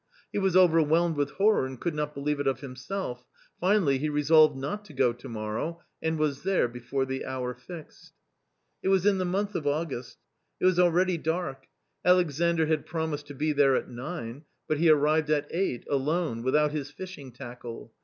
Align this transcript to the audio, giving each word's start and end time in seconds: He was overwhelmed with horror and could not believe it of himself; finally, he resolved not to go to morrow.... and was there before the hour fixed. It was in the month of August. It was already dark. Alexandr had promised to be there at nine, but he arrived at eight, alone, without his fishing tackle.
He 0.33 0.39
was 0.39 0.57
overwhelmed 0.57 1.15
with 1.15 1.29
horror 1.33 1.63
and 1.67 1.79
could 1.79 1.93
not 1.93 2.15
believe 2.15 2.39
it 2.39 2.47
of 2.47 2.61
himself; 2.61 3.23
finally, 3.59 3.99
he 3.99 4.09
resolved 4.09 4.57
not 4.57 4.83
to 4.85 4.93
go 4.93 5.13
to 5.13 5.29
morrow.... 5.29 5.83
and 6.01 6.17
was 6.17 6.41
there 6.41 6.67
before 6.67 7.05
the 7.05 7.23
hour 7.23 7.53
fixed. 7.53 8.13
It 8.81 8.87
was 8.87 9.05
in 9.05 9.19
the 9.19 9.25
month 9.25 9.53
of 9.53 9.67
August. 9.67 10.17
It 10.59 10.65
was 10.65 10.79
already 10.79 11.19
dark. 11.19 11.67
Alexandr 12.03 12.65
had 12.65 12.87
promised 12.87 13.27
to 13.27 13.35
be 13.35 13.53
there 13.53 13.75
at 13.75 13.91
nine, 13.91 14.45
but 14.67 14.79
he 14.79 14.89
arrived 14.89 15.29
at 15.29 15.47
eight, 15.51 15.85
alone, 15.87 16.41
without 16.41 16.71
his 16.71 16.89
fishing 16.89 17.31
tackle. 17.31 17.93